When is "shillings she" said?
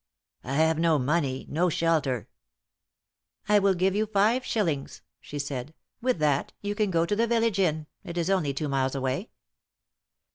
4.43-5.37